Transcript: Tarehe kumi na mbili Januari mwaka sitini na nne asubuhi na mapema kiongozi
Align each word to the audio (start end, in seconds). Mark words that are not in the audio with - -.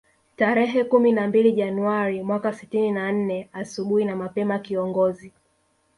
Tarehe 0.35 0.83
kumi 0.83 1.11
na 1.11 1.27
mbili 1.27 1.51
Januari 1.51 2.23
mwaka 2.23 2.53
sitini 2.53 2.91
na 2.91 3.11
nne 3.11 3.49
asubuhi 3.53 4.05
na 4.05 4.15
mapema 4.15 4.59
kiongozi 4.59 5.33